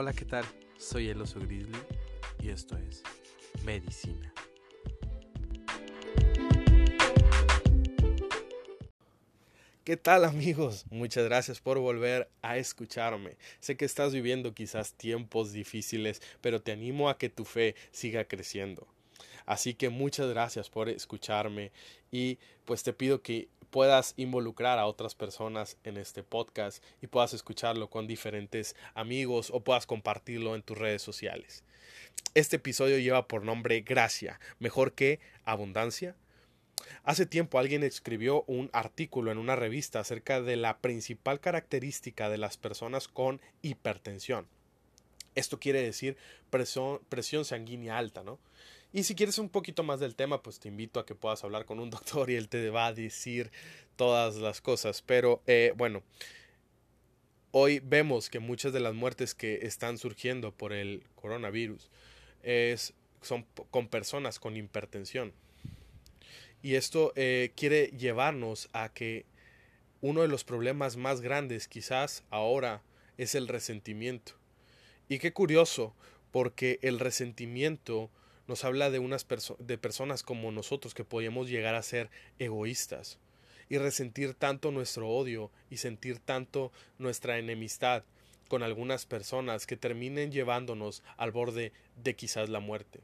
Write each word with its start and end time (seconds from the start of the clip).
Hola, 0.00 0.12
¿qué 0.12 0.24
tal? 0.24 0.44
Soy 0.78 1.08
el 1.08 1.20
oso 1.20 1.40
grizzly 1.40 1.76
y 2.40 2.50
esto 2.50 2.78
es 2.78 3.02
Medicina. 3.64 4.32
¿Qué 9.82 9.96
tal 9.96 10.24
amigos? 10.24 10.84
Muchas 10.90 11.24
gracias 11.24 11.60
por 11.60 11.80
volver 11.80 12.30
a 12.42 12.58
escucharme. 12.58 13.38
Sé 13.58 13.76
que 13.76 13.86
estás 13.86 14.12
viviendo 14.12 14.54
quizás 14.54 14.94
tiempos 14.94 15.50
difíciles, 15.50 16.22
pero 16.40 16.62
te 16.62 16.70
animo 16.70 17.08
a 17.08 17.18
que 17.18 17.28
tu 17.28 17.44
fe 17.44 17.74
siga 17.90 18.26
creciendo. 18.26 18.86
Así 19.46 19.74
que 19.74 19.88
muchas 19.88 20.28
gracias 20.28 20.70
por 20.70 20.88
escucharme 20.88 21.72
y 22.12 22.38
pues 22.66 22.84
te 22.84 22.92
pido 22.92 23.20
que 23.20 23.48
puedas 23.70 24.14
involucrar 24.16 24.78
a 24.78 24.86
otras 24.86 25.14
personas 25.14 25.76
en 25.84 25.96
este 25.96 26.22
podcast 26.22 26.82
y 27.02 27.06
puedas 27.06 27.34
escucharlo 27.34 27.90
con 27.90 28.06
diferentes 28.06 28.76
amigos 28.94 29.50
o 29.52 29.60
puedas 29.60 29.86
compartirlo 29.86 30.54
en 30.54 30.62
tus 30.62 30.78
redes 30.78 31.02
sociales. 31.02 31.64
Este 32.34 32.56
episodio 32.56 32.98
lleva 32.98 33.26
por 33.28 33.44
nombre 33.44 33.80
Gracia, 33.80 34.40
mejor 34.58 34.92
que 34.92 35.20
abundancia. 35.44 36.16
Hace 37.02 37.26
tiempo 37.26 37.58
alguien 37.58 37.82
escribió 37.82 38.44
un 38.46 38.70
artículo 38.72 39.32
en 39.32 39.38
una 39.38 39.56
revista 39.56 40.00
acerca 40.00 40.40
de 40.40 40.56
la 40.56 40.78
principal 40.78 41.40
característica 41.40 42.28
de 42.28 42.38
las 42.38 42.56
personas 42.56 43.08
con 43.08 43.40
hipertensión. 43.62 44.46
Esto 45.34 45.58
quiere 45.58 45.82
decir 45.82 46.16
presión, 46.50 47.00
presión 47.08 47.44
sanguínea 47.44 47.98
alta, 47.98 48.22
¿no? 48.22 48.38
Y 48.92 49.02
si 49.02 49.14
quieres 49.14 49.38
un 49.38 49.50
poquito 49.50 49.82
más 49.82 50.00
del 50.00 50.16
tema, 50.16 50.42
pues 50.42 50.58
te 50.60 50.68
invito 50.68 50.98
a 50.98 51.06
que 51.06 51.14
puedas 51.14 51.44
hablar 51.44 51.66
con 51.66 51.78
un 51.78 51.90
doctor 51.90 52.30
y 52.30 52.36
él 52.36 52.48
te 52.48 52.70
va 52.70 52.86
a 52.86 52.92
decir 52.92 53.50
todas 53.96 54.36
las 54.36 54.60
cosas. 54.60 55.02
Pero 55.02 55.42
eh, 55.46 55.72
bueno, 55.76 56.02
hoy 57.50 57.80
vemos 57.80 58.30
que 58.30 58.38
muchas 58.38 58.72
de 58.72 58.80
las 58.80 58.94
muertes 58.94 59.34
que 59.34 59.60
están 59.62 59.98
surgiendo 59.98 60.52
por 60.52 60.72
el 60.72 61.04
coronavirus 61.16 61.90
es, 62.42 62.94
son 63.20 63.44
con 63.70 63.88
personas 63.88 64.38
con 64.38 64.56
hipertensión. 64.56 65.32
Y 66.62 66.74
esto 66.74 67.12
eh, 67.14 67.52
quiere 67.54 67.88
llevarnos 67.88 68.68
a 68.72 68.92
que 68.92 69.26
uno 70.00 70.22
de 70.22 70.28
los 70.28 70.44
problemas 70.44 70.96
más 70.96 71.20
grandes 71.20 71.68
quizás 71.68 72.24
ahora 72.30 72.82
es 73.16 73.34
el 73.34 73.48
resentimiento. 73.48 74.32
Y 75.08 75.18
qué 75.18 75.32
curioso, 75.32 75.94
porque 76.30 76.78
el 76.82 76.98
resentimiento 76.98 78.10
nos 78.48 78.64
habla 78.64 78.90
de 78.90 78.98
unas 78.98 79.26
de 79.58 79.78
personas 79.78 80.24
como 80.24 80.50
nosotros 80.50 80.94
que 80.94 81.04
podemos 81.04 81.48
llegar 81.48 81.76
a 81.76 81.82
ser 81.82 82.10
egoístas 82.40 83.18
y 83.68 83.78
resentir 83.78 84.34
tanto 84.34 84.72
nuestro 84.72 85.08
odio 85.08 85.52
y 85.70 85.76
sentir 85.76 86.18
tanto 86.18 86.72
nuestra 86.98 87.38
enemistad 87.38 88.02
con 88.48 88.62
algunas 88.62 89.06
personas 89.06 89.66
que 89.66 89.76
terminen 89.76 90.32
llevándonos 90.32 91.04
al 91.16 91.30
borde 91.30 91.72
de 92.02 92.16
quizás 92.16 92.48
la 92.48 92.60
muerte. 92.60 93.00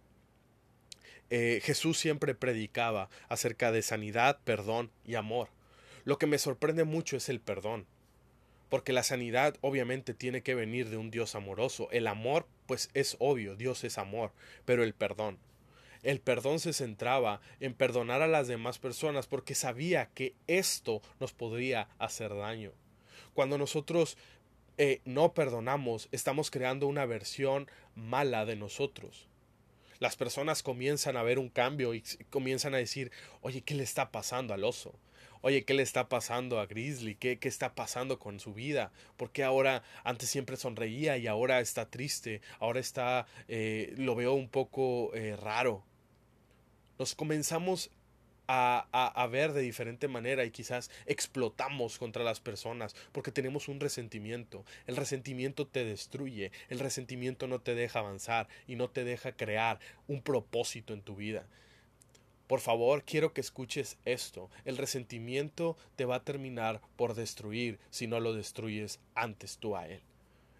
Eh, 1.31 1.61
Jesús 1.62 1.98
siempre 1.98 2.34
predicaba 2.34 3.09
acerca 3.28 3.70
de 3.70 3.83
sanidad, 3.83 4.41
perdón 4.45 4.91
y 5.05 5.15
amor. 5.15 5.50
Lo 6.05 6.19
que 6.19 6.27
me 6.27 6.39
sorprende 6.39 6.84
mucho 6.84 7.17
es 7.17 7.28
el 7.28 7.41
perdón 7.41 7.87
porque 8.75 8.92
la 8.92 9.05
sanidad 9.05 9.56
obviamente 9.61 10.15
tiene 10.15 10.42
que 10.42 10.56
venir 10.56 10.91
de 10.91 10.97
un 10.97 11.12
Dios 11.12 11.37
amoroso. 11.37 11.89
El 11.92 12.09
amor, 12.09 12.45
pues 12.66 12.90
es 12.94 13.16
obvio, 13.18 13.56
Dios 13.56 13.84
es 13.84 13.98
amor, 13.98 14.32
pero 14.64 14.84
el 14.84 14.94
perdón. 14.94 15.38
El 16.02 16.20
perdón 16.20 16.60
se 16.60 16.74
centraba 16.74 17.40
en 17.60 17.72
perdonar 17.72 18.20
a 18.20 18.28
las 18.28 18.46
demás 18.46 18.78
personas 18.78 19.26
porque 19.26 19.54
sabía 19.54 20.10
que 20.14 20.34
esto 20.46 21.00
nos 21.18 21.32
podría 21.32 21.88
hacer 21.98 22.34
daño. 22.34 22.72
Cuando 23.32 23.56
nosotros 23.56 24.18
eh, 24.76 25.00
no 25.04 25.32
perdonamos, 25.32 26.08
estamos 26.12 26.50
creando 26.50 26.88
una 26.88 27.06
versión 27.06 27.70
mala 27.94 28.44
de 28.44 28.56
nosotros. 28.56 29.28
Las 29.98 30.16
personas 30.16 30.62
comienzan 30.62 31.16
a 31.16 31.22
ver 31.22 31.38
un 31.38 31.48
cambio 31.48 31.94
y 31.94 32.02
comienzan 32.28 32.74
a 32.74 32.78
decir, 32.78 33.10
oye, 33.41 33.62
¿qué 33.62 33.74
le 33.74 33.84
está 33.84 34.10
pasando 34.10 34.53
al 34.53 34.64
oso? 34.64 34.92
Oye, 35.44 35.65
¿qué 35.66 35.75
le 35.75 35.82
está 35.82 36.09
pasando 36.09 36.59
a 36.59 36.65
Grizzly? 36.65 37.16
¿Qué, 37.16 37.38
qué 37.38 37.49
está 37.49 37.75
pasando 37.75 38.19
con 38.19 38.41
su 38.41 38.55
vida? 38.55 38.93
¿Por 39.19 39.31
qué 39.31 39.44
ahora 39.44 39.82
antes 40.03 40.31
siempre 40.31 40.56
sonreía 40.56 41.19
y 41.19 41.27
ahora 41.27 41.60
está 41.60 41.91
triste? 41.91 42.41
Ahora 42.60 42.81
está, 42.81 43.27
eh, 43.47 43.93
lo 43.99 44.15
veo 44.15 44.33
un 44.33 44.49
poco 44.49 45.15
eh, 45.15 45.37
raro. 45.37 45.84
Nos 46.99 47.15
comenzamos 47.15 47.91
a, 48.49 48.88
a, 48.91 49.27
ver 49.27 49.53
de 49.53 49.60
diferente 49.60 50.09
manera 50.09 50.47
y 50.47 50.50
quizás 50.50 50.91
explotamos 51.04 51.99
contra 51.99 52.25
las 52.25 52.41
personas 52.41 52.97
porque 53.12 53.31
tenemos 53.31 53.69
un 53.69 53.81
resentimiento. 53.81 54.65
El 54.87 54.97
resentimiento 54.97 55.66
te 55.66 55.84
destruye, 55.84 56.53
el 56.71 56.78
resentimiento 56.78 57.49
no 57.49 57.60
te 57.60 57.75
deja 57.75 57.99
avanzar 57.99 58.49
y 58.66 58.77
no 58.77 58.88
te 58.88 59.04
deja 59.04 59.33
crear 59.33 59.78
un 60.09 60.22
propósito 60.22 60.94
en 60.94 61.03
tu 61.03 61.16
vida. 61.16 61.47
Por 62.47 62.60
favor, 62.60 63.05
quiero 63.05 63.32
que 63.32 63.41
escuches 63.41 63.97
esto. 64.05 64.50
El 64.65 64.77
resentimiento 64.77 65.77
te 65.97 66.05
va 66.05 66.16
a 66.16 66.25
terminar 66.25 66.81
por 66.97 67.15
destruir 67.15 67.78
si 67.91 68.06
no 68.06 68.21
lo 68.21 68.34
destruyes 68.34 69.00
antes 69.15 69.59
tú 69.59 69.77
a 69.77 69.88
él. 69.88 70.00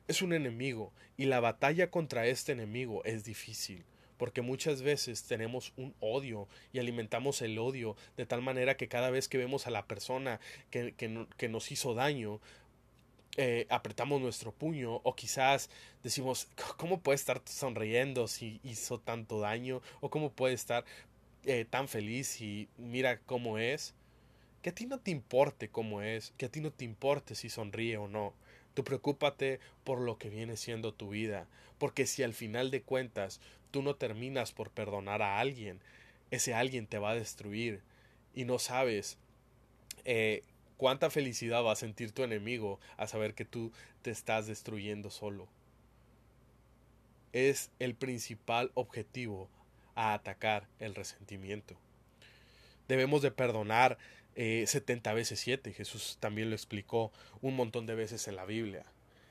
Es 0.09 0.23
un 0.23 0.33
enemigo 0.33 0.93
y 1.17 1.27
la 1.27 1.41
batalla 1.41 1.91
contra 1.91 2.27
este 2.27 2.53
enemigo 2.53 3.05
es 3.05 3.25
difícil 3.25 3.85
porque 4.17 4.43
muchas 4.43 4.83
veces 4.83 5.25
tenemos 5.25 5.73
un 5.77 5.95
odio 6.01 6.49
y 6.73 6.79
alimentamos 6.79 7.43
el 7.43 7.59
odio 7.59 7.97
de 8.17 8.27
tal 8.27 8.43
manera 8.43 8.77
que 8.77 8.89
cada 8.89 9.11
vez 9.11 9.29
que 9.29 9.39
vemos 9.39 9.67
a 9.67 9.71
la 9.71 9.87
persona 9.87 10.41
que, 10.71 10.95
que, 10.95 11.49
nos 11.49 11.73
hizo 11.73 11.95
daño, 11.95 12.41
eh, 13.37 13.67
apretamos 13.69 14.21
nuestro 14.21 14.53
puño 14.53 15.01
o 15.03 15.15
quizás 15.17 15.69
decimos, 16.03 16.49
¿cómo 16.77 17.01
puede 17.01 17.17
estar 17.17 17.43
sonriendo 17.45 18.29
si 18.29 18.61
hizo 18.63 18.99
tanto 19.01 19.41
daño? 19.41 19.83
o 20.01 20.11
cómo 20.11 20.31
puede 20.31 20.55
estar 20.55 20.85
eh, 21.47 21.67
tan 21.69 21.89
feliz 21.89 22.41
y 22.41 22.69
mira 22.79 23.19
cómo 23.19 23.59
es, 23.59 23.95
que 24.63 24.71
a 24.71 24.75
ti 24.75 24.87
no 24.87 24.99
te 24.99 25.11
importe 25.11 25.69
cómo 25.69 26.01
es, 26.01 26.33
que 26.39 26.47
a 26.47 26.49
ti 26.49 26.61
no 26.61 26.71
te 26.71 26.85
importe 26.85 27.35
si 27.35 27.51
sonríe 27.51 27.99
o 27.99 28.09
no. 28.09 28.33
Tú 28.73 28.83
preocúpate 28.83 29.61
por 29.85 30.01
lo 30.01 30.19
que 30.19 30.31
viene 30.31 30.57
siendo 30.57 30.95
tu 30.95 31.11
vida, 31.11 31.47
porque 31.79 32.07
si 32.07 32.23
al 32.23 32.33
final 32.33 32.71
de 32.71 32.83
cuentas 32.83 33.41
tú 33.71 33.83
no 33.83 33.95
terminas 33.95 34.53
por 34.53 34.71
perdonar 34.71 35.21
a 35.21 35.39
alguien, 35.39 35.81
ese 36.31 36.55
alguien 36.55 36.87
te 36.87 36.99
va 36.99 37.11
a 37.11 37.15
destruir 37.15 37.83
y 38.35 38.45
no 38.47 38.59
sabes 38.59 39.19
eh, 40.05 40.43
cuánta 40.77 41.11
felicidad 41.11 41.63
va 41.63 41.73
a 41.73 41.77
sentir 41.77 42.13
tu 42.13 42.23
enemigo 42.23 42.81
a 42.97 43.07
saber 43.07 43.35
que 43.35 43.45
tú 43.45 43.71
te 44.03 44.11
estás 44.11 44.47
destruyendo 44.47 45.11
solo. 45.11 45.47
Es 47.33 47.71
el 47.79 47.95
principal 47.95 48.71
objetivo 48.75 49.49
a 49.95 50.15
atacar 50.15 50.67
el 50.79 50.95
resentimiento. 50.95 51.77
Debemos 52.89 53.23
de 53.23 53.31
perdonar 53.31 53.99
eh, 54.37 54.65
70 54.67 55.13
veces 55.15 55.41
7. 55.41 55.73
Jesús 55.73 56.17
también 56.21 56.51
lo 56.51 56.57
explicó 56.57 57.13
un 57.41 57.57
montón 57.57 57.87
de 57.87 57.95
veces 57.95 58.27
en 58.29 58.37
la 58.37 58.45
Biblia. 58.45 58.85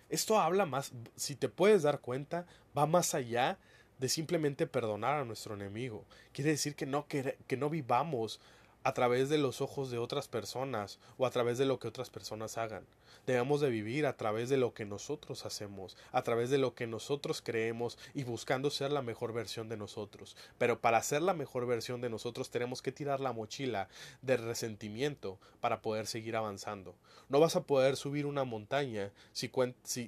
Esto 0.09 0.39
habla 0.39 0.65
más, 0.65 0.93
si 1.15 1.35
te 1.35 1.49
puedes 1.49 1.83
dar 1.83 1.99
cuenta, 1.99 2.45
va 2.77 2.85
más 2.85 3.15
allá 3.15 3.57
de 3.99 4.09
simplemente 4.09 4.67
perdonar 4.67 5.19
a 5.19 5.25
nuestro 5.25 5.55
enemigo. 5.55 6.05
Quiere 6.33 6.51
decir 6.51 6.75
que 6.75 6.85
no, 6.85 7.07
que, 7.07 7.37
que 7.47 7.57
no 7.57 7.69
vivamos 7.69 8.39
a 8.83 8.93
través 8.93 9.29
de 9.29 9.37
los 9.37 9.61
ojos 9.61 9.89
de 9.91 9.97
otras 9.97 10.27
personas 10.27 10.99
o 11.17 11.25
a 11.25 11.31
través 11.31 11.57
de 11.57 11.65
lo 11.65 11.79
que 11.79 11.87
otras 11.87 12.09
personas 12.09 12.57
hagan. 12.57 12.85
Debemos 13.25 13.61
de 13.61 13.69
vivir 13.69 14.05
a 14.05 14.17
través 14.17 14.49
de 14.49 14.57
lo 14.57 14.73
que 14.73 14.85
nosotros 14.85 15.45
hacemos, 15.45 15.95
a 16.11 16.23
través 16.23 16.49
de 16.49 16.57
lo 16.57 16.75
que 16.75 16.87
nosotros 16.87 17.41
creemos 17.41 17.97
y 18.13 18.23
buscando 18.23 18.69
ser 18.69 18.91
la 18.91 19.01
mejor 19.01 19.31
versión 19.31 19.69
de 19.69 19.77
nosotros. 19.77 20.35
Pero 20.57 20.81
para 20.81 21.01
ser 21.01 21.21
la 21.21 21.33
mejor 21.33 21.65
versión 21.65 22.01
de 22.01 22.09
nosotros 22.09 22.49
tenemos 22.49 22.81
que 22.81 22.91
tirar 22.91 23.21
la 23.21 23.31
mochila 23.31 23.87
de 24.21 24.35
resentimiento 24.35 25.39
para 25.61 25.81
poder 25.81 26.05
seguir 26.05 26.35
avanzando. 26.35 26.95
No 27.29 27.39
vas 27.39 27.55
a 27.55 27.63
poder 27.63 27.95
subir 27.95 28.25
una 28.25 28.43
montaña 28.43 29.11
si, 29.31 29.49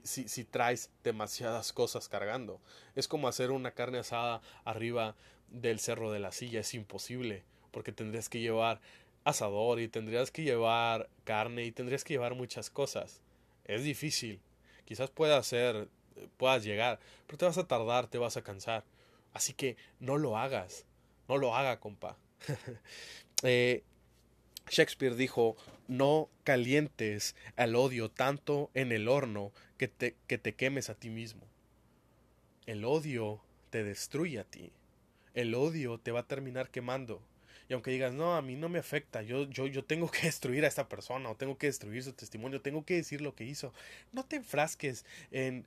si, 0.04 0.44
traes 0.44 0.90
demasiadas 1.04 1.72
cosas 1.72 2.10
cargando. 2.10 2.60
Es 2.96 3.08
como 3.08 3.30
hacer 3.30 3.52
una 3.52 3.72
carne 3.72 4.00
asada 4.00 4.42
arriba 4.66 5.16
del 5.50 5.80
cerro 5.80 6.12
de 6.12 6.20
la 6.20 6.34
silla, 6.34 6.60
es 6.60 6.74
imposible 6.74 7.44
porque 7.76 7.92
tendrías 7.92 8.30
que 8.30 8.40
llevar 8.40 8.80
asador 9.26 9.82
y 9.82 9.90
tendrías 9.90 10.32
que 10.32 10.44
llevar 10.44 11.10
carne 11.26 11.66
y 11.66 11.74
tendrías 11.74 12.06
que 12.06 12.14
llevar 12.14 12.34
muchas 12.34 12.70
cosas. 12.70 13.22
Es 13.66 13.84
difícil. 13.84 14.40
Quizás 14.86 15.10
puedas 15.10 15.46
hacer, 15.46 15.90
puedas 16.38 16.64
llegar, 16.64 17.02
pero 17.28 17.38
te 17.38 17.44
vas 17.44 17.58
a 17.58 17.68
tardar, 17.68 18.08
te 18.08 18.18
vas 18.18 18.38
a 18.38 18.44
cansar. 18.44 18.86
Así 19.34 19.52
que 19.52 19.76
no 20.00 20.16
lo 20.16 20.38
hagas. 20.38 20.86
No 21.28 21.38
lo 21.38 21.54
haga, 21.54 21.82
compa. 21.82 22.18
Eh, 23.44 23.84
Shakespeare 24.70 25.14
dijo, 25.14 25.58
no 25.90 26.30
calientes 26.46 27.36
al 27.58 27.76
odio 27.76 28.10
tanto 28.10 28.72
en 28.74 28.94
el 28.94 29.10
horno 29.10 29.52
que 29.78 29.90
te, 29.90 30.16
que 30.26 30.38
te 30.38 30.56
quemes 30.56 30.90
a 30.90 30.96
ti 30.96 31.10
mismo. 31.10 31.46
El 32.66 32.86
odio 32.86 33.42
te 33.70 33.84
destruye 33.84 34.40
a 34.40 34.46
ti. 34.46 34.72
El 35.34 35.54
odio 35.54 36.00
te 36.00 36.12
va 36.12 36.22
a 36.22 36.28
terminar 36.28 36.72
quemando. 36.72 37.22
Y 37.68 37.74
aunque 37.74 37.92
digas, 37.92 38.14
no, 38.14 38.36
a 38.36 38.42
mí 38.42 38.56
no 38.56 38.70
me 38.70 38.80
afecta, 38.80 39.24
yo, 39.24 39.50
yo, 39.50 39.66
yo 39.68 39.84
tengo 39.84 40.10
que 40.10 40.22
destruir 40.24 40.66
a 40.66 40.68
esta 40.68 40.88
persona 40.88 41.30
o 41.30 41.36
tengo 41.36 41.58
que 41.58 41.68
destruir 41.68 42.04
su 42.04 42.14
testimonio, 42.14 42.62
tengo 42.62 42.86
que 42.86 42.96
decir 42.96 43.22
lo 43.22 43.36
que 43.36 43.44
hizo, 43.44 43.74
no 44.12 44.24
te 44.24 44.36
enfrasques 44.36 45.06
en 45.32 45.66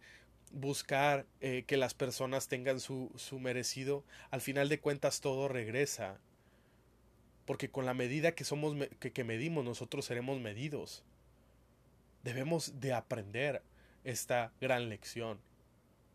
buscar 0.53 1.27
eh, 1.41 1.65
que 1.67 1.77
las 1.77 1.95
personas 1.95 2.49
tengan 2.49 2.81
su, 2.81 3.11
su 3.17 3.39
merecido, 3.39 4.05
al 4.31 4.41
final 4.41 4.69
de 4.69 4.81
cuentas 4.81 5.21
todo 5.21 5.49
regresa. 5.49 6.19
Porque 7.45 7.71
con 7.71 7.87
la 7.87 7.95
medida 7.95 8.33
que 8.33 8.45
somos 8.45 8.77
que, 9.01 9.13
que 9.13 9.25
medimos, 9.25 9.65
nosotros 9.65 10.05
seremos 10.05 10.39
medidos. 10.39 11.03
Debemos 12.23 12.79
de 12.81 12.93
aprender 12.93 13.63
esta 14.05 14.53
gran 14.61 14.91
lección 14.91 15.41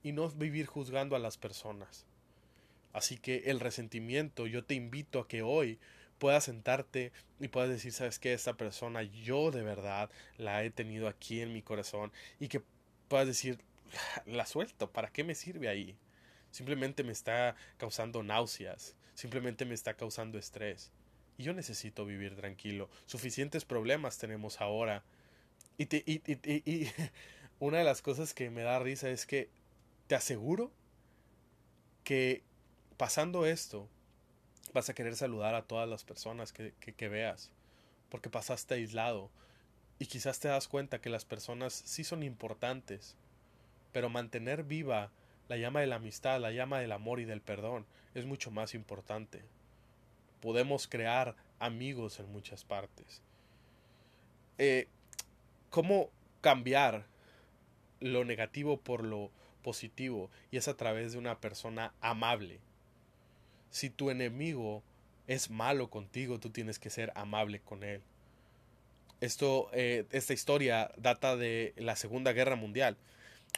y 0.04 0.12
no 0.12 0.30
vivir 0.30 0.68
juzgando 0.68 1.16
a 1.16 1.20
las 1.20 1.38
personas. 1.38 2.06
Así 2.94 3.18
que 3.18 3.44
el 3.48 3.60
resentimiento, 3.60 4.48
yo 4.48 4.64
te 4.64 4.76
invito 4.76 5.20
a 5.20 5.28
que 5.28 5.42
hoy 5.42 5.80
puedas 6.20 6.46
sentarte 6.46 7.12
y 7.40 7.50
puedas 7.50 7.70
decir, 7.70 7.92
sabes 7.92 8.20
que 8.20 8.34
esta 8.34 8.54
persona 8.54 9.04
yo 9.04 9.52
de 9.52 9.64
verdad 9.64 10.10
la 10.38 10.64
he 10.64 10.70
tenido 10.70 11.08
aquí 11.08 11.42
en 11.42 11.52
mi 11.52 11.62
corazón 11.62 12.14
y 12.40 12.48
que 12.48 12.62
puedas 13.10 13.28
decir, 13.28 13.60
la 14.26 14.46
suelto, 14.46 14.92
¿para 14.92 15.12
qué 15.12 15.24
me 15.24 15.36
sirve 15.36 15.68
ahí? 15.68 15.98
Simplemente 16.52 17.04
me 17.04 17.12
está 17.12 17.56
causando 17.78 18.22
náuseas, 18.22 18.96
simplemente 19.16 19.66
me 19.66 19.74
está 19.74 19.96
causando 19.96 20.38
estrés. 20.38 20.92
Y 21.38 21.44
yo 21.44 21.54
necesito 21.54 22.06
vivir 22.06 22.36
tranquilo. 22.36 22.90
Suficientes 23.08 23.66
problemas 23.66 24.20
tenemos 24.20 24.62
ahora. 24.62 25.04
Y, 25.80 25.88
te, 25.88 26.04
y, 26.06 26.22
y, 26.26 26.72
y 26.72 26.92
una 27.60 27.80
de 27.80 27.84
las 27.84 28.04
cosas 28.04 28.36
que 28.36 28.52
me 28.52 28.62
da 28.62 28.78
risa 28.78 29.10
es 29.10 29.26
que 29.26 29.50
te 30.06 30.14
aseguro 30.14 30.72
que 32.04 32.44
pasando 33.04 33.46
esto, 33.46 33.90
vas 34.74 34.90
a 34.90 34.94
querer 34.94 35.18
saludar 35.18 35.56
a 35.56 35.64
todas 35.64 35.90
las 35.90 36.06
personas 36.06 36.54
que, 36.54 37.10
veas, 37.10 37.52
porque 38.08 38.30
pasaste 38.30 38.76
aislado 38.76 39.30
y 40.00 40.06
quizás 40.06 40.40
te 40.40 40.48
das 40.48 40.70
cuenta 40.70 41.02
que 41.02 41.10
las 41.10 41.26
personas 41.26 41.74
sí 41.74 42.06
son 42.06 42.24
importantes, 42.24 43.18
pero 43.92 44.08
mantener 44.08 44.64
viva 44.64 45.12
la 45.50 45.58
llama 45.58 45.82
de 45.82 45.88
la 45.88 45.98
amistad, 45.98 46.40
la 46.40 46.54
llama 46.54 46.80
del 46.80 46.94
amor 46.94 47.20
y 47.20 47.26
del 47.26 47.42
perdón 47.42 47.86
es 48.14 48.26
mucho 48.26 48.52
más 48.52 48.74
importante. 48.74 49.44
Podemos 50.40 50.88
crear 50.88 51.36
amigos 51.60 52.22
en 52.22 52.32
muchas 52.32 52.64
partes. 52.64 53.22
Eh, 54.58 54.88
¿Cómo 55.70 56.10
cambiar 56.40 57.06
lo 58.00 58.24
negativo 58.24 58.78
por 58.78 59.04
lo 59.04 59.30
positivo? 59.62 60.30
Y 60.52 60.56
es 60.56 60.70
a 60.70 60.78
través 60.78 61.12
de 61.12 61.18
una 61.18 61.42
persona 61.42 61.94
amable 62.00 62.62
si 63.74 63.90
tu 63.90 64.12
enemigo 64.12 64.84
es 65.28 65.50
malo 65.50 65.90
contigo, 65.90 66.40
tú 66.40 66.52
tienes 66.52 66.78
que 66.78 66.92
ser 66.92 67.12
amable 67.16 67.60
con 67.60 67.84
él. 67.84 68.02
Esto, 69.20 69.70
eh, 69.74 70.06
esta 70.12 70.34
historia 70.34 70.92
data 70.96 71.36
de 71.36 71.74
la 71.76 71.96
Segunda 71.96 72.34
Guerra 72.34 72.56
Mundial. 72.56 72.98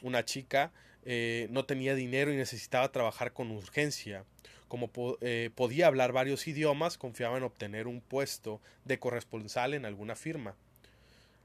Una 0.02 0.24
chica 0.24 0.72
eh, 1.04 1.48
no 1.52 1.66
tenía 1.66 1.96
dinero 1.96 2.32
y 2.32 2.38
necesitaba 2.38 2.94
trabajar 2.94 3.34
con 3.34 3.52
urgencia. 3.52 4.24
Como 4.70 4.90
eh, 5.20 5.50
podía 5.54 5.88
hablar 5.88 6.14
varios 6.14 6.48
idiomas, 6.48 6.98
confiaba 6.98 7.38
en 7.38 7.44
obtener 7.44 7.86
un 7.86 8.00
puesto 8.00 8.62
de 8.86 9.00
corresponsal 9.00 9.74
en 9.74 9.86
alguna 9.86 10.16
firma. 10.16 10.56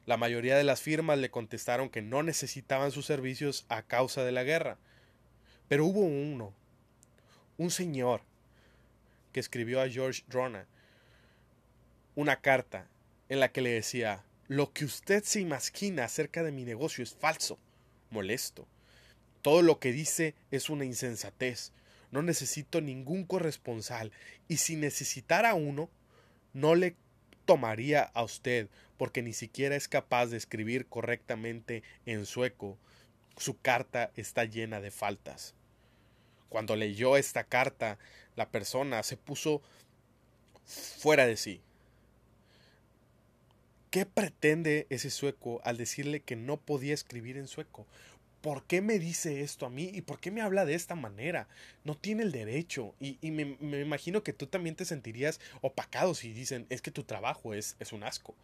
La 0.06 0.17
mayoría 0.17 0.56
de 0.56 0.64
las 0.64 0.81
firmas 0.81 1.19
le 1.19 1.31
contestaron 1.31 1.90
que 1.90 2.02
no 2.02 2.22
necesitaban 2.22 2.93
sus 2.93 3.05
servicios 3.05 3.67
a 3.69 3.82
causa 3.82 4.22
de 4.22 4.32
la 4.32 4.44
guerra. 4.44 4.78
Pero 5.67 5.87
hubo 5.87 6.00
uno, 6.00 6.55
un 7.58 7.72
señor, 7.72 8.22
que 9.32 9.41
escribió 9.41 9.81
a 9.81 9.88
George 9.88 10.23
Rona 10.29 10.67
una 12.15 12.41
carta 12.41 12.87
en 13.29 13.41
la 13.41 13.53
que 13.53 13.62
le 13.62 13.71
decía 13.71 14.25
Lo 14.49 14.73
que 14.73 14.85
usted 14.85 15.23
se 15.25 15.41
imagina 15.41 16.05
acerca 16.05 16.43
de 16.43 16.53
mi 16.53 16.65
negocio 16.65 17.05
es 17.05 17.15
falso, 17.15 17.59
molesto. 18.11 18.67
Todo 19.43 19.62
lo 19.62 19.79
que 19.79 19.93
dice 19.93 20.35
es 20.50 20.69
una 20.69 20.85
insensatez. 20.85 21.73
No 22.11 22.23
necesito 22.23 22.81
ningún 22.81 23.25
corresponsal 23.25 24.12
y 24.49 24.56
si 24.59 24.77
necesitara 24.77 25.55
uno, 25.55 25.88
no 26.53 26.75
le 26.75 26.97
tomaría 27.47 28.03
a 28.03 28.25
usted 28.25 28.69
porque 28.97 29.23
ni 29.23 29.32
siquiera 29.32 29.77
es 29.77 29.88
capaz 29.88 30.27
de 30.27 30.37
escribir 30.37 30.87
correctamente 30.87 31.82
en 32.05 32.27
sueco. 32.27 32.77
Su 33.37 33.59
carta 33.61 34.11
está 34.17 34.44
llena 34.44 34.81
de 34.81 34.91
faltas. 34.91 35.55
Cuando 36.50 36.76
leyó 36.76 37.17
esta 37.17 37.44
carta, 37.44 37.99
la 38.37 38.50
persona 38.50 39.02
se 39.02 39.17
puso 39.17 39.62
fuera 40.67 41.26
de 41.26 41.38
sí. 41.38 41.62
¿Qué 43.91 44.05
pretende 44.05 44.87
ese 44.91 45.11
sueco 45.11 45.61
al 45.64 45.76
decirle 45.76 46.20
que 46.20 46.37
no 46.37 46.58
podía 46.58 46.93
escribir 46.93 47.37
en 47.37 47.49
sueco? 47.49 47.87
¿Por 48.41 48.64
qué 48.64 48.81
me 48.81 48.99
dice 48.99 49.43
esto 49.43 49.67
a 49.67 49.70
mí? 49.70 49.91
¿Y 49.93 50.00
por 50.02 50.19
qué 50.20 50.31
me 50.31 50.41
habla 50.41 50.64
de 50.64 50.75
esta 50.75 50.94
manera? 50.94 51.49
No 51.85 51.97
tiene 51.97 52.23
el 52.23 52.32
derecho. 52.32 52.94
Y, 53.00 53.19
me, 53.31 53.56
imagino 53.81 54.23
que 54.23 54.32
tú 54.32 54.46
también 54.46 54.76
te 54.76 54.85
sentirías 54.85 55.41
opacado 55.61 56.14
si 56.14 56.32
dicen, 56.32 56.67
es 56.69 56.82
que 56.82 56.91
tu 56.91 57.05
trabajo 57.05 57.53
es, 57.55 57.76
un 57.93 58.05
asco. 58.05 58.35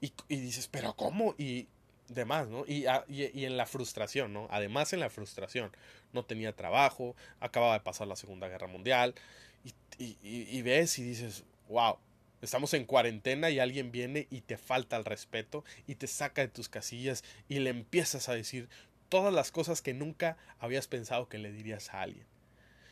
Y, 0.00 0.12
y 0.28 0.36
dices, 0.36 0.68
pero 0.68 0.94
¿cómo? 0.94 1.34
Y 1.36 1.66
demás, 2.10 2.48
¿no? 2.48 2.64
Y, 2.66 2.84
en 2.86 3.56
la 3.56 3.66
frustración, 3.66 4.32
¿no? 4.32 4.48
Además 4.50 4.92
en 4.92 5.00
la 5.00 5.10
frustración. 5.10 5.70
No 6.12 6.24
tenía 6.24 6.54
trabajo, 6.54 7.14
acababa 7.38 7.74
de 7.74 7.80
pasar 7.80 8.06
la 8.08 8.16
Segunda 8.16 8.48
Guerra 8.48 8.66
Mundial, 8.66 9.14
y, 9.98 10.16
y, 10.22 10.62
ves 10.62 10.98
y 10.98 11.02
dices, 11.02 11.44
wow, 11.68 11.98
estamos 12.40 12.72
en 12.72 12.86
cuarentena 12.86 13.50
y 13.50 13.58
alguien 13.58 13.92
viene 13.92 14.26
y 14.30 14.40
te 14.40 14.56
falta 14.56 14.96
el 14.96 15.04
respeto 15.04 15.62
y 15.86 15.96
te 15.96 16.06
saca 16.06 16.40
de 16.40 16.48
tus 16.48 16.70
casillas 16.70 17.22
y 17.50 17.58
le 17.58 17.68
empiezas 17.68 18.30
a 18.30 18.34
decir 18.34 18.70
todas 19.10 19.34
las 19.34 19.50
cosas 19.50 19.82
que 19.82 19.92
nunca 19.92 20.38
habías 20.58 20.86
pensado 20.86 21.28
que 21.28 21.36
le 21.36 21.52
dirías 21.52 21.92
a 21.92 22.00
alguien. 22.00 22.24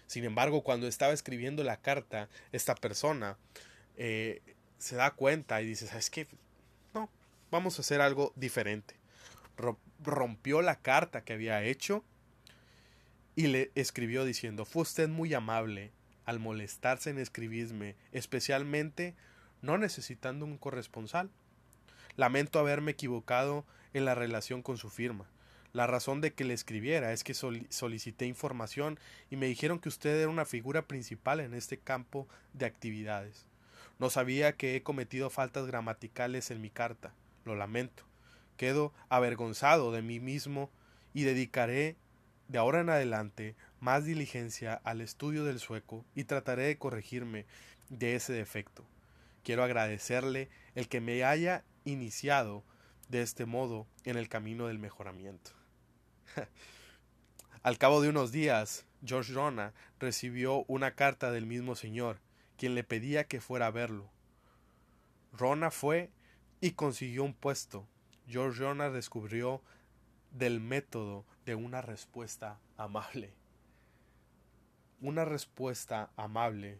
Sin 0.06 0.24
embargo, 0.24 0.62
cuando 0.62 0.86
estaba 0.86 1.14
escribiendo 1.14 1.64
la 1.64 1.78
carta, 1.78 2.28
esta 2.52 2.74
persona 2.74 3.38
eh, 3.96 4.42
se 4.76 4.96
da 4.96 5.12
cuenta 5.12 5.62
y 5.62 5.66
dice, 5.66 5.86
¿sabes 5.86 6.10
qué? 6.10 6.26
No, 6.92 7.08
vamos 7.50 7.78
a 7.78 7.80
hacer 7.80 8.02
algo 8.02 8.34
diferente 8.36 8.97
rompió 10.02 10.62
la 10.62 10.80
carta 10.80 11.22
que 11.24 11.32
había 11.32 11.62
hecho 11.64 12.04
y 13.34 13.46
le 13.48 13.70
escribió 13.74 14.24
diciendo, 14.24 14.64
fue 14.64 14.82
usted 14.82 15.08
muy 15.08 15.32
amable 15.34 15.92
al 16.24 16.38
molestarse 16.40 17.10
en 17.10 17.18
escribirme, 17.18 17.96
especialmente 18.12 19.14
no 19.62 19.78
necesitando 19.78 20.44
un 20.44 20.58
corresponsal. 20.58 21.30
Lamento 22.16 22.58
haberme 22.58 22.92
equivocado 22.92 23.64
en 23.94 24.04
la 24.04 24.14
relación 24.14 24.62
con 24.62 24.76
su 24.76 24.90
firma. 24.90 25.28
La 25.72 25.86
razón 25.86 26.20
de 26.20 26.32
que 26.32 26.44
le 26.44 26.54
escribiera 26.54 27.12
es 27.12 27.22
que 27.24 27.34
solicité 27.34 28.26
información 28.26 28.98
y 29.30 29.36
me 29.36 29.46
dijeron 29.46 29.78
que 29.78 29.88
usted 29.88 30.18
era 30.18 30.28
una 30.28 30.44
figura 30.44 30.82
principal 30.82 31.40
en 31.40 31.54
este 31.54 31.78
campo 31.78 32.26
de 32.54 32.66
actividades. 32.66 33.46
No 33.98 34.10
sabía 34.10 34.56
que 34.56 34.76
he 34.76 34.82
cometido 34.82 35.30
faltas 35.30 35.66
gramaticales 35.66 36.50
en 36.50 36.60
mi 36.60 36.70
carta. 36.70 37.12
Lo 37.44 37.54
lamento. 37.54 38.04
Quedo 38.58 38.92
avergonzado 39.08 39.92
de 39.92 40.02
mí 40.02 40.18
mismo 40.18 40.68
y 41.14 41.22
dedicaré 41.22 41.96
de 42.48 42.58
ahora 42.58 42.80
en 42.80 42.90
adelante 42.90 43.54
más 43.78 44.04
diligencia 44.04 44.74
al 44.74 45.00
estudio 45.00 45.44
del 45.44 45.60
sueco 45.60 46.04
y 46.16 46.24
trataré 46.24 46.64
de 46.64 46.76
corregirme 46.76 47.46
de 47.88 48.16
ese 48.16 48.32
defecto. 48.32 48.84
Quiero 49.44 49.62
agradecerle 49.62 50.50
el 50.74 50.88
que 50.88 51.00
me 51.00 51.22
haya 51.22 51.62
iniciado 51.84 52.64
de 53.08 53.22
este 53.22 53.46
modo 53.46 53.86
en 54.02 54.16
el 54.16 54.28
camino 54.28 54.66
del 54.66 54.80
mejoramiento. 54.80 55.52
Al 57.62 57.78
cabo 57.78 58.00
de 58.00 58.08
unos 58.08 58.32
días, 58.32 58.86
George 59.04 59.32
Rona 59.32 59.72
recibió 60.00 60.64
una 60.66 60.96
carta 60.96 61.30
del 61.30 61.46
mismo 61.46 61.76
señor, 61.76 62.18
quien 62.56 62.74
le 62.74 62.82
pedía 62.82 63.22
que 63.22 63.40
fuera 63.40 63.68
a 63.68 63.70
verlo. 63.70 64.10
Rona 65.32 65.70
fue 65.70 66.10
y 66.60 66.72
consiguió 66.72 67.22
un 67.22 67.34
puesto 67.34 67.86
George 68.28 68.58
Jonas 68.58 68.92
descubrió 68.92 69.62
del 70.32 70.60
método 70.60 71.24
de 71.46 71.54
una 71.54 71.80
respuesta 71.80 72.58
amable. 72.76 73.32
Una 75.00 75.24
respuesta 75.24 76.10
amable 76.16 76.78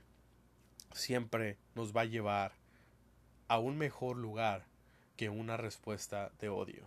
siempre 0.92 1.56
nos 1.74 1.96
va 1.96 2.02
a 2.02 2.06
llevar 2.06 2.52
a 3.48 3.58
un 3.58 3.78
mejor 3.78 4.16
lugar 4.18 4.66
que 5.16 5.30
una 5.30 5.56
respuesta 5.56 6.30
de 6.38 6.50
odio. 6.50 6.84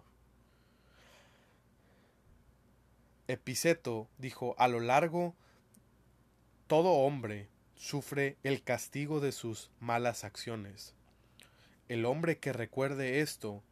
Epiceto 3.28 4.10
dijo, 4.20 4.54
a 4.60 4.68
lo 4.68 4.80
largo, 4.80 5.34
todo 6.68 6.92
hombre 6.92 7.50
sufre 7.76 8.38
el 8.44 8.62
castigo 8.62 9.22
de 9.22 9.32
sus 9.32 9.72
malas 9.80 10.24
acciones. 10.24 10.94
El 11.88 12.06
hombre 12.06 12.38
que 12.38 12.54
recuerde 12.54 13.22
esto 13.22 13.64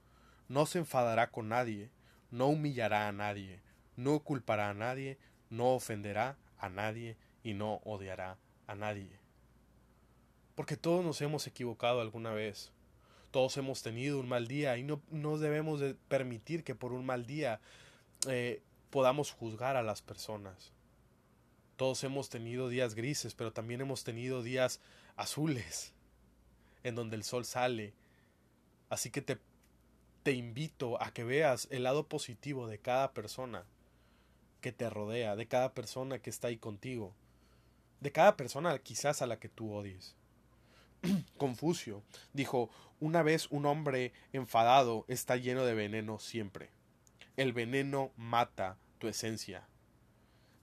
no 0.50 0.66
se 0.66 0.80
enfadará 0.80 1.32
con 1.32 1.48
nadie, 1.48 1.90
no 2.32 2.48
humillará 2.48 3.08
a 3.08 3.12
nadie, 3.12 3.62
no 3.96 4.20
culpará 4.20 4.70
a 4.70 4.74
nadie, 4.74 5.18
no 5.50 5.74
ofenderá 5.76 6.38
a 6.58 6.70
nadie 6.70 7.18
y 7.44 7.54
no 7.54 7.76
odiará 7.86 8.38
a 8.68 8.76
nadie. 8.76 9.20
Porque 10.56 10.76
todos 10.76 11.06
nos 11.06 11.22
hemos 11.22 11.48
equivocado 11.48 12.02
alguna 12.02 12.32
vez. 12.32 12.74
Todos 13.32 13.56
hemos 13.58 13.82
tenido 13.84 14.20
un 14.20 14.28
mal 14.28 14.48
día 14.48 14.76
y 14.78 14.84
no, 14.84 15.02
no 15.10 15.38
debemos 15.38 15.80
de 15.80 15.94
permitir 15.94 16.64
que 16.64 16.76
por 16.76 16.92
un 16.92 17.06
mal 17.06 17.26
día 17.26 17.62
eh, 18.28 18.62
podamos 18.90 19.32
juzgar 19.32 19.78
a 19.78 19.84
las 19.84 20.02
personas. 20.02 20.74
Todos 21.76 22.04
hemos 22.04 22.30
tenido 22.30 22.68
días 22.68 22.96
grises, 22.96 23.36
pero 23.36 23.54
también 23.54 23.82
hemos 23.82 24.04
tenido 24.04 24.44
días 24.44 24.82
azules, 25.16 25.94
en 26.84 26.96
donde 26.96 27.16
el 27.16 27.24
sol 27.24 27.46
sale. 27.46 27.94
Así 28.90 29.12
que 29.12 29.22
te, 29.22 29.40
te 30.30 30.36
invito 30.36 31.02
a 31.02 31.12
que 31.12 31.24
veas 31.24 31.68
el 31.72 31.82
lado 31.82 32.08
positivo 32.08 32.68
de 32.68 32.78
cada 32.78 33.14
persona 33.14 33.66
que 34.62 34.72
te 34.72 34.88
rodea, 34.88 35.36
de 35.36 35.48
cada 35.48 35.74
persona 35.74 36.20
que 36.20 36.30
está 36.30 36.50
ahí 36.50 36.58
contigo, 36.58 37.16
de 38.00 38.12
cada 38.12 38.38
persona 38.38 38.78
quizás 38.78 39.24
a 39.24 39.26
la 39.26 39.40
que 39.40 39.50
tú 39.50 39.74
odies. 39.74 40.16
Confucio 41.40 42.04
dijo, 42.32 42.70
una 43.00 43.24
vez 43.24 43.48
un 43.50 43.66
hombre 43.66 44.14
enfadado 44.32 45.04
está 45.08 45.36
lleno 45.36 45.66
de 45.66 45.74
veneno 45.74 46.20
siempre. 46.20 46.70
El 47.36 47.52
veneno 47.52 48.12
mata 48.16 48.78
tu 49.00 49.08
esencia. 49.08 49.68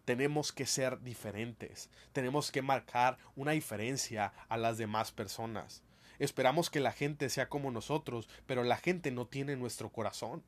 Tenemos 0.04 0.52
que 0.52 0.66
ser 0.66 1.00
diferentes, 1.00 1.90
tenemos 2.12 2.52
que 2.52 2.62
marcar 2.62 3.18
una 3.35 3.50
diferencia 3.50 4.32
a 4.49 4.58
las 4.58 4.78
demás 4.78 5.11
personas. 5.11 5.82
Esperamos 6.18 6.70
que 6.70 6.80
la 6.80 6.92
gente 6.92 7.28
sea 7.30 7.49
como 7.49 7.70
nosotros, 7.70 8.28
pero 8.46 8.64
la 8.64 8.76
gente 8.76 9.11
no 9.11 9.26
tiene 9.26 9.56
nuestro 9.56 9.90
corazón. 9.90 10.42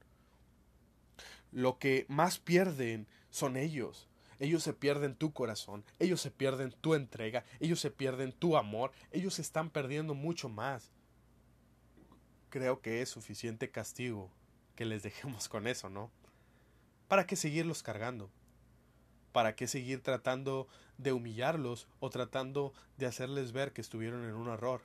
Lo 1.50 1.78
que 1.78 2.06
más 2.08 2.38
pierden 2.38 3.06
son 3.30 3.56
ellos. 3.56 4.08
Ellos 4.38 4.62
se 4.62 4.72
pierden 4.72 5.16
tu 5.16 5.32
corazón, 5.32 5.84
ellos 5.98 6.20
se 6.20 6.30
pierden 6.30 6.70
tu 6.70 6.94
entrega, 6.94 7.44
ellos 7.58 7.80
se 7.80 7.90
pierden 7.90 8.32
tu 8.32 8.56
amor, 8.56 8.92
ellos 9.10 9.40
están 9.40 9.68
perdiendo 9.68 10.14
mucho 10.14 10.48
más. 10.48 10.92
Creo 12.48 12.80
que 12.80 13.02
es 13.02 13.08
suficiente 13.08 13.70
castigo 13.70 14.30
que 14.76 14.84
les 14.84 15.02
dejemos 15.08 15.48
con 15.48 15.66
eso, 15.66 15.90
¿no? 15.90 16.12
¿Para 17.08 17.26
qué 17.26 17.34
seguirlos 17.34 17.82
cargando? 17.82 18.30
¿Para 19.32 19.56
qué 19.56 19.66
seguir 19.66 20.02
tratando 20.02 20.68
de 20.98 21.12
humillarlos 21.12 21.88
o 21.98 22.10
tratando 22.10 22.72
de 22.96 23.06
hacerles 23.06 23.52
ver 23.52 23.72
que 23.72 23.80
estuvieron 23.80 24.24
en 24.24 24.34
un 24.34 24.48
error? 24.48 24.82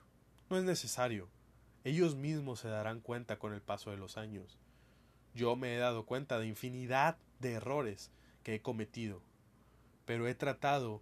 No 0.54 0.60
es 0.60 0.66
necesario. 0.66 1.30
Ellos 1.84 2.16
mismos 2.16 2.60
se 2.60 2.68
darán 2.68 3.00
cuenta 3.00 3.40
con 3.40 3.54
el 3.54 3.62
paso 3.64 3.90
de 3.90 3.98
los 3.98 4.18
años. 4.18 4.60
Yo 5.34 5.56
me 5.56 5.74
he 5.74 5.80
dado 5.80 6.06
cuenta 6.06 6.38
de 6.38 6.46
infinidad 6.46 7.18
de 7.40 7.54
errores 7.54 8.12
que 8.44 8.54
he 8.54 8.62
cometido, 8.62 9.24
pero 10.06 10.28
he 10.28 10.36
tratado 10.36 11.02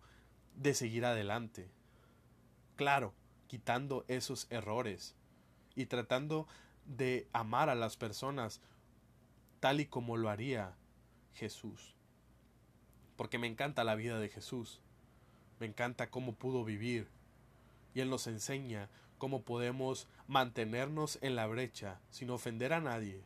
de 0.55 0.73
seguir 0.73 1.03
adelante. 1.03 1.69
Claro, 2.77 3.13
quitando 3.47 4.05
esos 4.07 4.47
errores 4.49 5.17
y 5.75 5.87
tratando 5.87 6.47
de 6.85 7.27
amar 7.33 7.67
a 7.67 7.75
las 7.75 7.97
personas 7.97 8.61
tal 9.59 9.81
y 9.81 9.85
como 9.85 10.15
lo 10.15 10.29
haría 10.29 10.77
Jesús. 11.33 11.97
Porque 13.17 13.37
me 13.37 13.47
encanta 13.47 13.83
la 13.83 13.95
vida 13.95 14.17
de 14.17 14.29
Jesús, 14.29 14.79
me 15.59 15.65
encanta 15.65 16.09
cómo 16.09 16.35
pudo 16.35 16.63
vivir, 16.63 17.09
y 17.93 17.99
Él 17.99 18.09
nos 18.09 18.27
enseña 18.27 18.89
cómo 19.21 19.43
podemos 19.43 20.07
mantenernos 20.27 21.19
en 21.21 21.35
la 21.35 21.45
brecha 21.45 21.99
sin 22.09 22.31
ofender 22.31 22.73
a 22.73 22.79
nadie, 22.79 23.21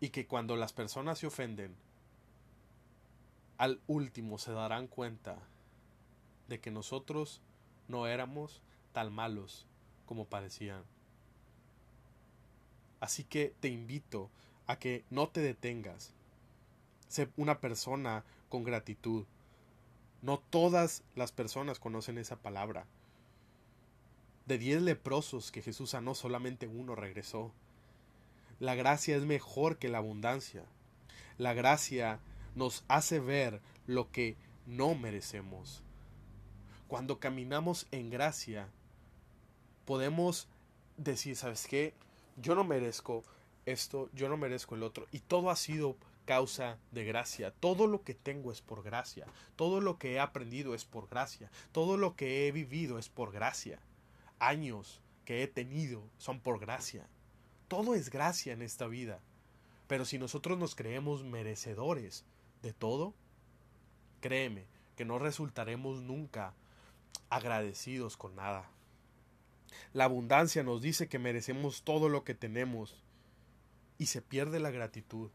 y 0.00 0.08
que 0.08 0.26
cuando 0.26 0.56
las 0.56 0.72
personas 0.72 1.20
se 1.20 1.28
ofenden, 1.28 1.76
al 3.56 3.80
último 3.86 4.36
se 4.36 4.50
darán 4.50 4.88
cuenta 4.88 5.38
de 6.48 6.58
que 6.58 6.72
nosotros 6.72 7.40
no 7.86 8.08
éramos 8.08 8.62
tan 8.92 9.12
malos 9.12 9.64
como 10.06 10.24
parecían. 10.24 10.82
Así 12.98 13.22
que 13.22 13.54
te 13.60 13.68
invito 13.68 14.28
a 14.66 14.80
que 14.80 15.04
no 15.08 15.28
te 15.28 15.40
detengas. 15.40 16.12
Sé 17.06 17.28
una 17.36 17.60
persona 17.60 18.24
con 18.48 18.64
gratitud. 18.64 19.24
No 20.20 20.40
todas 20.50 21.04
las 21.14 21.30
personas 21.30 21.78
conocen 21.78 22.18
esa 22.18 22.34
palabra. 22.34 22.86
De 24.46 24.58
diez 24.58 24.82
leprosos 24.82 25.50
que 25.50 25.62
Jesús 25.62 25.90
sanó, 25.90 26.14
solamente 26.14 26.66
uno 26.66 26.94
regresó. 26.94 27.52
La 28.60 28.74
gracia 28.74 29.16
es 29.16 29.24
mejor 29.24 29.78
que 29.78 29.88
la 29.88 29.98
abundancia. 29.98 30.64
La 31.38 31.54
gracia 31.54 32.20
nos 32.54 32.84
hace 32.88 33.20
ver 33.20 33.60
lo 33.86 34.10
que 34.10 34.36
no 34.66 34.94
merecemos. 34.94 35.82
Cuando 36.88 37.18
caminamos 37.18 37.86
en 37.90 38.10
gracia, 38.10 38.68
podemos 39.84 40.48
decir, 40.96 41.36
¿sabes 41.36 41.66
qué? 41.66 41.94
Yo 42.36 42.54
no 42.54 42.64
merezco 42.64 43.24
esto, 43.66 44.10
yo 44.12 44.28
no 44.28 44.36
merezco 44.36 44.74
el 44.74 44.82
otro. 44.82 45.06
Y 45.10 45.20
todo 45.20 45.50
ha 45.50 45.56
sido 45.56 45.96
causa 46.24 46.78
de 46.92 47.04
gracia. 47.04 47.52
Todo 47.52 47.86
lo 47.86 48.02
que 48.02 48.14
tengo 48.14 48.52
es 48.52 48.60
por 48.60 48.82
gracia. 48.82 49.26
Todo 49.56 49.80
lo 49.80 49.98
que 49.98 50.14
he 50.14 50.20
aprendido 50.20 50.74
es 50.74 50.84
por 50.84 51.08
gracia. 51.08 51.50
Todo 51.72 51.96
lo 51.96 52.16
que 52.16 52.46
he 52.46 52.52
vivido 52.52 52.98
es 52.98 53.08
por 53.08 53.32
gracia. 53.32 53.78
Años 54.46 55.00
que 55.24 55.42
he 55.42 55.46
tenido 55.46 56.02
son 56.18 56.38
por 56.38 56.60
gracia. 56.60 57.06
Todo 57.66 57.94
es 57.94 58.10
gracia 58.10 58.52
en 58.52 58.60
esta 58.60 58.86
vida. 58.86 59.20
Pero 59.86 60.04
si 60.04 60.18
nosotros 60.18 60.58
nos 60.58 60.74
creemos 60.74 61.24
merecedores 61.24 62.24
de 62.60 62.74
todo, 62.74 63.14
créeme 64.20 64.66
que 64.96 65.06
no 65.06 65.18
resultaremos 65.18 66.02
nunca 66.02 66.52
agradecidos 67.30 68.18
con 68.18 68.36
nada. 68.36 68.68
La 69.94 70.04
abundancia 70.04 70.62
nos 70.62 70.82
dice 70.82 71.08
que 71.08 71.18
merecemos 71.18 71.82
todo 71.82 72.10
lo 72.10 72.24
que 72.24 72.34
tenemos 72.34 73.02
y 73.96 74.06
se 74.06 74.20
pierde 74.20 74.60
la 74.60 74.70
gratitud. 74.70 75.30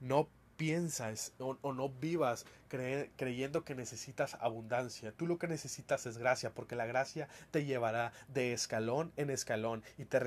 No 0.00 0.28
piensas 0.58 1.32
o, 1.38 1.56
no 1.72 1.88
vivas 1.88 2.44
creyendo 2.68 3.64
que 3.64 3.76
necesitas 3.76 4.36
abundancia. 4.40 5.12
Tú 5.12 5.26
lo 5.26 5.38
que 5.38 5.46
necesitas 5.46 6.04
es 6.04 6.18
gracia, 6.18 6.50
porque 6.50 6.76
la 6.76 6.84
gracia 6.84 7.28
te 7.52 7.64
llevará 7.64 8.12
de 8.26 8.52
escalón 8.52 9.12
en 9.16 9.30
escalón 9.30 9.82
y 9.96 10.04
te, 10.04 10.20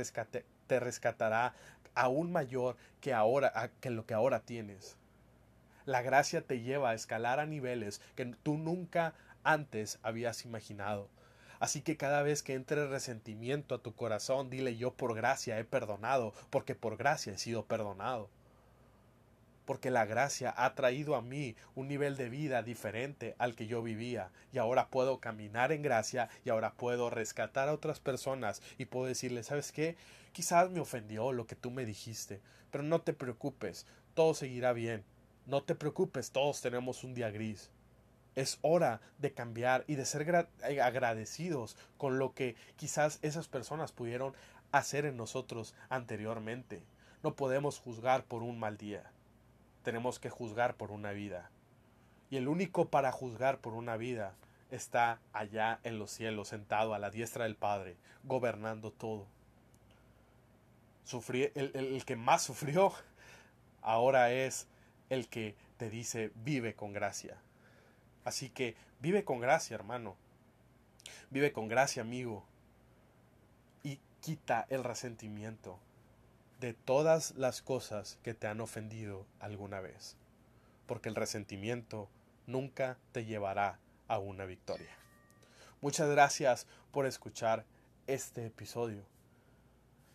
te 0.67 0.79
rescatará 0.79 1.53
aún 1.93 2.31
mayor 2.31 2.77
que 3.01 3.13
ahora 3.13 3.69
que 3.81 3.89
lo 3.89 4.05
que 4.05 4.13
ahora 4.13 4.39
tienes. 4.39 4.95
La 5.85 6.01
gracia 6.01 6.41
te 6.41 6.61
lleva 6.61 6.91
a 6.91 6.93
escalar 6.93 7.39
a 7.39 7.45
niveles 7.45 8.01
que 8.15 8.25
tú 8.41 8.57
nunca 8.57 9.13
antes 9.43 9.99
habías 10.01 10.45
imaginado. 10.45 11.09
Así 11.59 11.81
que 11.81 11.97
cada 11.97 12.23
vez 12.23 12.41
que 12.41 12.53
entre 12.53 12.87
resentimiento 12.87 13.75
a 13.75 13.79
tu 13.83 13.93
corazón, 13.93 14.49
dile 14.49 14.77
yo 14.77 14.93
por 14.93 15.13
gracia 15.13 15.59
he 15.59 15.65
perdonado, 15.65 16.33
porque 16.49 16.73
por 16.73 16.95
gracia 16.95 17.33
he 17.33 17.37
sido 17.37 17.65
perdonado. 17.65 18.29
Porque 19.71 19.89
la 19.89 20.03
gracia 20.03 20.53
ha 20.57 20.75
traído 20.75 21.15
a 21.15 21.21
mí 21.21 21.55
un 21.75 21.87
nivel 21.87 22.17
de 22.17 22.27
vida 22.27 22.61
diferente 22.61 23.35
al 23.37 23.55
que 23.55 23.67
yo 23.67 23.81
vivía, 23.81 24.29
y 24.51 24.57
ahora 24.57 24.89
puedo 24.89 25.21
caminar 25.21 25.71
en 25.71 25.81
gracia, 25.81 26.27
y 26.43 26.49
ahora 26.49 26.73
puedo 26.73 27.09
rescatar 27.09 27.69
a 27.69 27.73
otras 27.73 28.01
personas, 28.01 28.61
y 28.77 28.83
puedo 28.83 29.05
decirle, 29.05 29.43
¿sabes 29.43 29.71
qué? 29.71 29.95
Quizás 30.33 30.69
me 30.71 30.81
ofendió 30.81 31.31
lo 31.31 31.47
que 31.47 31.55
tú 31.55 31.71
me 31.71 31.85
dijiste, 31.85 32.41
pero 32.69 32.83
no 32.83 32.99
te 32.99 33.13
preocupes, 33.13 33.87
todo 34.13 34.33
seguirá 34.33 34.73
bien. 34.73 35.05
No 35.45 35.63
te 35.63 35.73
preocupes, 35.73 36.31
todos 36.31 36.59
tenemos 36.59 37.05
un 37.05 37.13
día 37.13 37.31
gris. 37.31 37.71
Es 38.35 38.59
hora 38.63 38.99
de 39.19 39.31
cambiar 39.31 39.85
y 39.87 39.95
de 39.95 40.03
ser 40.03 40.49
eh, 40.67 40.81
agradecidos 40.81 41.77
con 41.97 42.19
lo 42.19 42.33
que 42.33 42.57
quizás 42.75 43.19
esas 43.21 43.47
personas 43.47 43.93
pudieron 43.93 44.33
hacer 44.73 45.05
en 45.05 45.15
nosotros 45.15 45.75
anteriormente. 45.87 46.83
No 47.23 47.37
podemos 47.37 47.79
juzgar 47.79 48.25
por 48.25 48.43
un 48.43 48.59
mal 48.59 48.75
día. 48.75 49.09
Tenemos 49.83 50.19
que 50.19 50.29
juzgar 50.29 50.75
por 50.75 50.91
una 50.91 51.11
vida. 51.11 51.49
Y 52.29 52.37
el 52.37 52.47
único 52.47 52.89
para 52.89 53.11
juzgar 53.11 53.59
por 53.59 53.73
una 53.73 53.97
vida 53.97 54.35
está 54.69 55.19
allá 55.33 55.79
en 55.83 55.99
los 55.99 56.11
cielos, 56.11 56.49
sentado 56.49 56.93
a 56.93 56.99
la 56.99 57.09
diestra 57.09 57.43
del 57.43 57.55
Padre, 57.55 57.97
gobernando 58.23 58.91
todo. 58.91 59.27
el, 61.33 61.71
el 61.73 62.05
que 62.05 62.15
más 62.15 62.43
sufrió 62.43 62.93
ahora 63.81 64.31
es 64.31 64.67
el 65.09 65.27
que 65.27 65.55
te 65.77 65.89
dice 65.89 66.31
vive 66.35 66.73
con 66.73 66.93
gracia. 66.93 67.37
Así 68.23 68.49
que 68.49 68.75
vive 68.99 69.25
con 69.25 69.39
gracia, 69.39 69.75
hermano. 69.75 70.15
Vive 71.31 71.51
con 71.51 71.67
gracia, 71.67 72.01
amigo. 72.01 72.45
Y 73.83 73.99
quita 74.21 74.65
el 74.69 74.83
resentimiento 74.83 75.79
de 76.61 76.75
todas 76.75 77.33
las 77.37 77.63
cosas 77.63 78.19
que 78.21 78.35
te 78.35 78.45
han 78.45 78.61
ofendido 78.61 79.25
alguna 79.39 79.81
vez. 79.81 80.15
Porque 80.85 81.09
el 81.09 81.15
resentimiento 81.15 82.07
nunca 82.45 82.99
te 83.13 83.25
llevará 83.25 83.79
a 84.07 84.19
una 84.19 84.45
victoria. 84.45 84.95
Muchas 85.81 86.07
gracias 86.07 86.67
por 86.91 87.07
escuchar 87.07 87.65
este 88.05 88.45
episodio. 88.45 89.01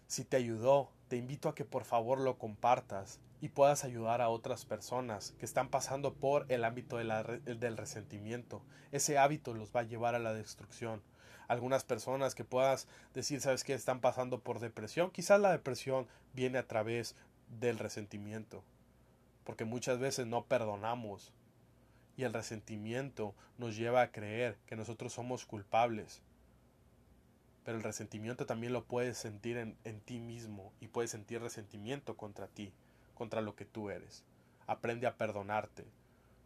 Si 0.07 0.25
te 0.25 0.37
ayudó, 0.37 0.93
te 1.09 1.17
invito 1.17 1.49
a 1.49 1.55
que 1.57 1.65
por 1.65 1.85
favor 1.85 2.21
lo 2.21 2.39
compartas 2.39 3.19
y 3.41 3.49
puedas 3.49 3.83
ayudar 3.83 4.21
a 4.21 4.29
otras 4.29 4.65
personas 4.65 5.33
que 5.41 5.47
están 5.47 5.69
pasando 5.69 6.15
por 6.15 6.47
el 6.49 6.65
ámbito 6.65 6.99
del 6.99 7.77
resentimiento. 7.77 8.63
Ese 8.93 9.19
hábito 9.19 9.53
los 9.53 9.75
va 9.75 9.81
a 9.81 9.85
llevar 9.85 10.15
a 10.15 10.21
la 10.21 10.33
destrucción. 10.33 11.03
Algunas 11.49 11.85
personas 11.85 12.35
que 12.35 12.45
puedas 12.45 12.89
decir, 13.15 13.41
sabes 13.41 13.65
que 13.65 13.75
están 13.75 14.01
pasando 14.01 14.41
por 14.41 14.59
depresión, 14.61 15.11
quizás 15.11 15.41
la 15.41 15.53
depresión 15.53 16.07
viene 16.35 16.59
a 16.59 16.67
través 16.67 17.15
del 17.61 17.79
resentimiento. 17.79 18.63
porque 19.45 19.65
muchas 19.65 20.01
veces 20.01 20.27
no 20.27 20.45
perdonamos 20.47 21.33
y 22.17 22.25
el 22.25 22.33
resentimiento 22.33 23.33
nos 23.59 23.77
lleva 23.77 24.03
a 24.03 24.11
creer 24.11 24.57
que 24.67 24.75
nosotros 24.75 25.13
somos 25.13 25.45
culpables. 25.45 26.21
Pero 27.65 27.77
el 27.79 27.85
resentimiento 27.85 28.45
también 28.45 28.73
lo 28.73 28.85
puedes 28.85 29.19
sentir 29.19 29.57
en, 29.57 29.77
en, 29.85 30.01
ti 30.01 30.19
mismo 30.19 30.73
y 30.81 30.89
puedes 30.89 31.13
sentir 31.13 31.41
resentimiento 31.41 32.17
contra 32.17 32.49
ti, 32.49 32.73
contra 33.15 33.41
lo 33.41 33.55
que 33.55 33.65
tú 33.65 33.91
eres. 33.91 34.25
Aprende 34.67 35.07
a 35.07 35.17
perdonarte. 35.17 35.85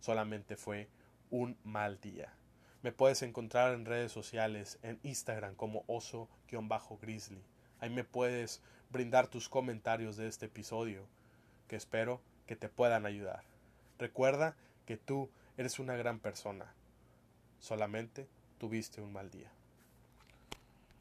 Solamente 0.01 0.57
fue 0.57 0.89
un 1.31 1.57
mal 1.65 2.01
día. 2.03 2.35
Me 2.83 2.93
puedes 2.93 3.21
encontrar 3.23 3.75
en 3.75 3.85
redes 3.85 4.11
sociales, 4.11 4.79
en 4.83 4.99
Instagram 5.03 5.55
como 5.55 5.85
oso-grizzly. 5.87 7.45
Ahí 7.79 7.91
me 7.91 8.05
puedes 8.05 8.63
brindar 8.91 9.29
tus 9.29 9.49
comentarios 9.49 10.17
de 10.17 10.29
este 10.29 10.47
episodio, 10.47 11.07
que 11.69 11.77
espero 11.77 12.23
que 12.47 12.57
te 12.57 12.69
puedan 12.69 13.05
ayudar. 13.05 13.45
Recuerda 13.99 14.57
que 14.87 14.97
tú 14.97 15.31
eres 15.59 15.79
una 15.79 15.97
gran 15.97 16.21
persona. 16.21 16.75
Solamente 17.59 18.29
tuviste 18.59 19.03
un 19.03 19.13
mal 19.13 19.31
día. 19.31 19.53